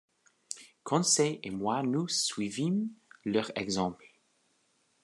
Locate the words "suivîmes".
2.07-2.89